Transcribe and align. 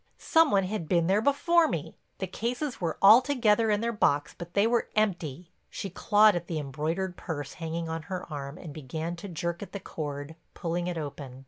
Some 0.17 0.49
one 0.49 0.63
had 0.63 0.89
been 0.89 1.05
there 1.05 1.21
before 1.21 1.67
me, 1.67 1.95
the 2.17 2.25
cases 2.25 2.81
were 2.81 2.97
all 3.03 3.21
together 3.21 3.69
in 3.69 3.81
their 3.81 3.91
box 3.91 4.33
but 4.35 4.55
they 4.55 4.65
were 4.65 4.89
empty." 4.95 5.51
She 5.69 5.91
clawed 5.91 6.35
at 6.35 6.47
the 6.47 6.57
embroidered 6.57 7.17
purse 7.17 7.53
hanging 7.53 7.87
on 7.87 8.01
her 8.09 8.25
arm 8.33 8.57
and 8.57 8.73
began 8.73 9.15
to 9.17 9.27
jerk 9.27 9.61
at 9.61 9.73
the 9.73 9.79
cord, 9.79 10.33
pulling 10.55 10.87
it 10.87 10.97
open. 10.97 11.39